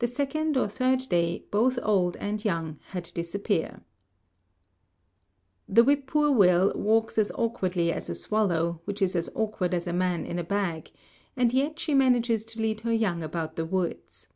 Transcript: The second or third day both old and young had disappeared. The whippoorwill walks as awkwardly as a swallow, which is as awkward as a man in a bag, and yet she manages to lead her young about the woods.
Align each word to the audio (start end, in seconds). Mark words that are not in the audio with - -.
The 0.00 0.08
second 0.08 0.56
or 0.56 0.66
third 0.66 0.98
day 1.08 1.44
both 1.52 1.78
old 1.84 2.16
and 2.16 2.44
young 2.44 2.80
had 2.88 3.12
disappeared. 3.14 3.82
The 5.68 5.84
whippoorwill 5.84 6.72
walks 6.74 7.18
as 7.18 7.30
awkwardly 7.36 7.92
as 7.92 8.10
a 8.10 8.16
swallow, 8.16 8.80
which 8.84 9.00
is 9.00 9.14
as 9.14 9.30
awkward 9.36 9.72
as 9.72 9.86
a 9.86 9.92
man 9.92 10.26
in 10.26 10.40
a 10.40 10.42
bag, 10.42 10.90
and 11.36 11.52
yet 11.52 11.78
she 11.78 11.94
manages 11.94 12.44
to 12.46 12.60
lead 12.60 12.80
her 12.80 12.92
young 12.92 13.22
about 13.22 13.54
the 13.54 13.64
woods. 13.64 14.26